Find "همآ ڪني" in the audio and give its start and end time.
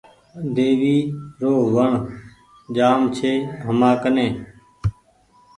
3.65-4.27